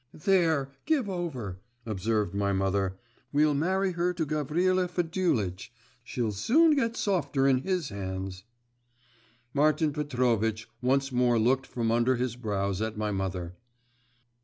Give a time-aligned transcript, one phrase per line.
[0.15, 2.97] 'There, give over,' observed my mother,
[3.31, 5.71] 'we'll marry her to Gavrila Fedulitch…
[6.03, 8.43] she'll soon get softer in his hands.'
[9.53, 13.53] Martin Petrovitch once more looked from under his brows at my mother.